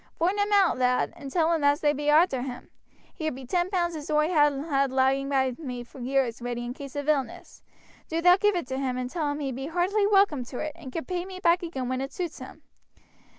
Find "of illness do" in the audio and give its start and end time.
6.95-8.19